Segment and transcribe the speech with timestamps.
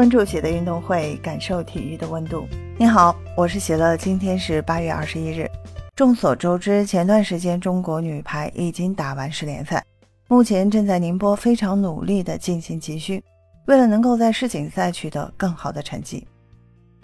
[0.00, 2.48] 关注喜乐运动会，感受体育的温度。
[2.78, 3.98] 你好，我是喜乐。
[3.98, 5.46] 今天是八月二十一日。
[5.94, 9.84] 众所周知，前段时间中国女排已经打完世联赛，
[10.26, 13.22] 目前正在宁波非常努力地进行集训，
[13.66, 16.26] 为了能够在世锦赛取得更好的成绩。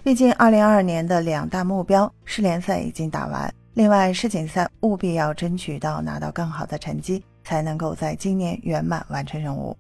[0.02, 9.76] 毕竟，二零二二年的两大目标，世联赛已经打完，另外世锦赛务必要争取到拿到更好的成绩，才能够在今年圆满完成任务。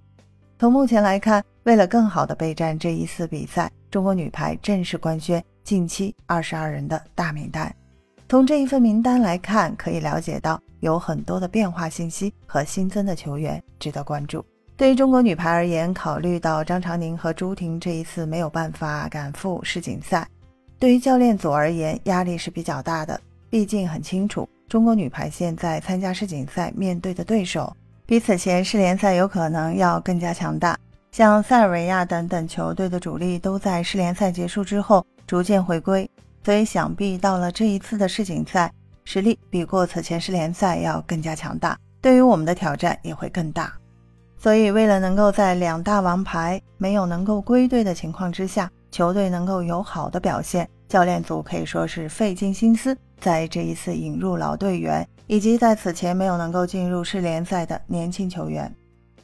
[0.58, 7.74] 从目前来看，为了更好的备战这一次比赛，中国女排正式官宣近期二十二人的大名单。
[8.26, 14.42] 从这一份名单来看，可以了解到有很多的变化信息和新增的球员值得关注。
[14.78, 20.26] 对于中国女排而言，考虑到张常宁和朱婷这一次没有办法赶赴世锦赛，
[20.78, 23.20] 对于教练组而言压力是比较大的。
[23.50, 27.70] 毕竟很清楚，中国女排现在参加世锦赛面对的对手。
[28.08, 30.78] 比此前世联赛有可能要更加强大，
[31.10, 36.08] 像塞尔维亚等等球队的主力都在世联赛结束之后逐渐回归，
[36.44, 43.72] 所以想必到了这一次的世锦赛，实力比过此前世联赛要更加强大，对于我们的挑战也会更大。
[44.38, 55.06] 所以为了能够在两大王牌没有能够归队的情况之下，球队能够有好的表现，教练组可以说是费尽心思，在这一次引入老队员。
[55.28, 58.72] 以及在此前没有能够进入世联赛的年轻球员，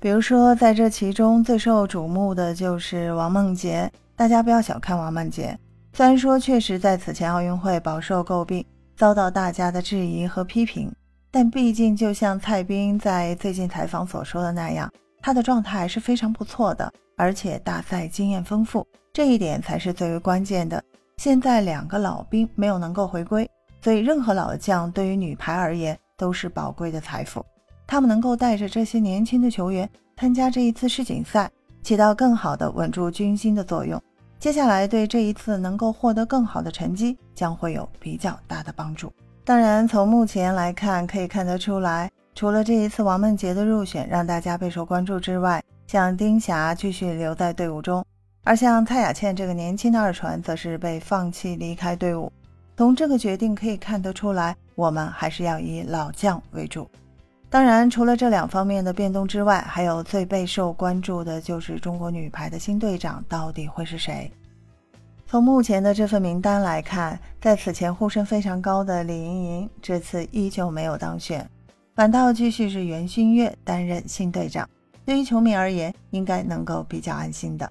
[0.00, 3.88] 比如说在这其中最受瞩目的就是王梦洁。
[4.16, 5.56] 大家不要小看王梦洁，
[5.92, 10.92] 虽然说确实在此前奥运会饱受诟病，遭到大家的质疑和批评，
[11.30, 20.82] 但毕竟就像蔡斌在最近采访所说的那样，他的状态是非常不错的，而且大赛经验丰富，这一点才是最为关键的。
[21.18, 23.48] 现在两个老兵没有能够回归。
[23.82, 27.44] 所以，任何老将对于女排而言都是宝贵的财富。
[27.86, 31.50] 他们能够带着这些年轻的球员参加这一次世锦赛，
[31.82, 34.00] 起到更好的稳住军心的作用。
[34.38, 39.12] 接下来，对这一次能够获得更好的成绩将会有比较大的帮助。
[39.44, 48.04] 当然，从目前来看，可以看得出来，除了这一次王梦洁的入选让大家备受关注之外，像丁霞继续留在队伍中，
[48.44, 52.32] 而像蔡雅倩这个年轻的二传则是被放弃离开队伍。
[52.76, 56.90] 从这个决定可以看得出来，我们还是要以老将为主。
[57.48, 64.32] 当然，除了这两方面的变动之外，还有最备受关注的就是中国女排的新队长到底会是谁。
[65.26, 71.46] 从目前的这份名单来看，在此前呼声非常高的李盈莹，这次依旧没有当选，
[71.94, 74.68] 反倒继续是袁心玥担任新队长。
[75.04, 77.70] 对于球迷而言，应该能够比较安心的。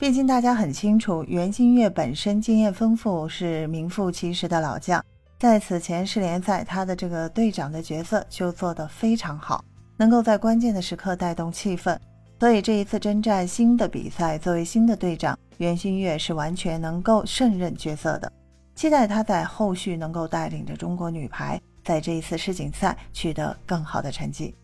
[0.00, 5.04] 毕竟大家很清楚，袁心玥本身经验丰富，是名副其实的老将。
[5.38, 9.62] 在此前世联赛，他的这个队长的角色就做得非常好，
[9.98, 11.98] 能够在关键的时刻带动气氛。
[12.38, 18.32] 所以这一次征战新的比赛，作为新的队长，袁心玥是完全能够胜任角色的。
[18.74, 24.54] 期待他在后续能够带领着中国女排，在这一次世锦赛取得更好的成绩。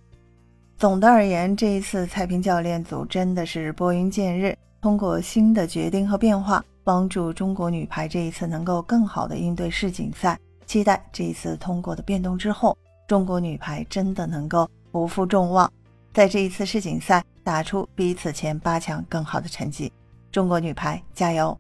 [0.79, 4.57] 总的而言，这一次蔡平教练组真的是拨云见日。
[4.87, 10.39] 通过新的决定和变化，帮助中国女排这一次能够更好的应对世锦赛。
[10.65, 15.69] 期待这一次通过的变动之后，中国女排真的能够不负众望，
[16.15, 19.93] 在这一次世锦赛打出比此前八强更好的成绩。
[20.31, 21.59] 中国女排加油！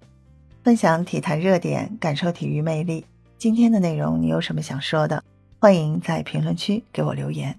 [0.62, 3.04] 分享体坛热点，感受体育魅力。
[3.38, 5.20] 今天的内容你有什么想说的？
[5.58, 7.58] 欢迎在评论区给我留言。